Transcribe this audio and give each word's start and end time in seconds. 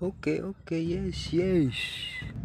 Okay, 0.00 0.40
okay, 0.40 0.80
yes, 0.80 1.32
yes. 1.32 2.43